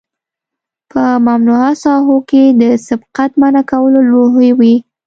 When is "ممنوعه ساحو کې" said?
1.27-2.43